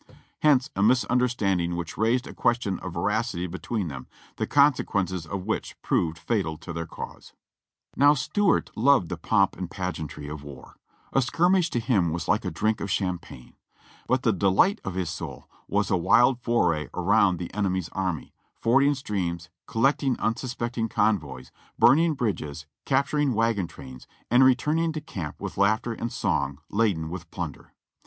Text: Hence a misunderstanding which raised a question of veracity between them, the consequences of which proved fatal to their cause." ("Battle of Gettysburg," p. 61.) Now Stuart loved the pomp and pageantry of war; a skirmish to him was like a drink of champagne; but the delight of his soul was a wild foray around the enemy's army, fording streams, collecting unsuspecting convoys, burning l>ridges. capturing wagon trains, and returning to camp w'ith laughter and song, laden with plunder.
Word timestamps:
Hence 0.39 0.71
a 0.75 0.81
misunderstanding 0.81 1.75
which 1.75 1.95
raised 1.95 2.25
a 2.25 2.33
question 2.33 2.79
of 2.79 2.95
veracity 2.95 3.45
between 3.45 3.87
them, 3.89 4.07
the 4.37 4.47
consequences 4.47 5.27
of 5.27 5.43
which 5.45 5.79
proved 5.83 6.17
fatal 6.17 6.57
to 6.57 6.73
their 6.73 6.87
cause." 6.87 7.33
("Battle 7.95 8.13
of 8.13 8.17
Gettysburg," 8.17 8.65
p. 8.65 8.71
61.) 8.71 8.83
Now 8.87 8.93
Stuart 8.95 8.95
loved 8.95 9.09
the 9.09 9.17
pomp 9.29 9.55
and 9.57 9.69
pageantry 9.69 10.27
of 10.27 10.43
war; 10.43 10.75
a 11.13 11.21
skirmish 11.21 11.69
to 11.69 11.79
him 11.79 12.09
was 12.11 12.27
like 12.27 12.43
a 12.43 12.49
drink 12.49 12.81
of 12.81 12.89
champagne; 12.89 13.53
but 14.07 14.23
the 14.23 14.33
delight 14.33 14.81
of 14.83 14.95
his 14.95 15.11
soul 15.11 15.47
was 15.67 15.91
a 15.91 15.97
wild 15.97 16.39
foray 16.39 16.89
around 16.95 17.37
the 17.37 17.53
enemy's 17.53 17.89
army, 17.89 18.33
fording 18.55 18.95
streams, 18.95 19.49
collecting 19.67 20.19
unsuspecting 20.19 20.89
convoys, 20.89 21.51
burning 21.77 22.13
l>ridges. 22.15 22.65
capturing 22.85 23.35
wagon 23.35 23.67
trains, 23.67 24.07
and 24.31 24.43
returning 24.43 24.91
to 24.93 24.99
camp 24.99 25.37
w'ith 25.37 25.57
laughter 25.57 25.93
and 25.93 26.11
song, 26.11 26.59
laden 26.71 27.11
with 27.11 27.29
plunder. 27.29 27.73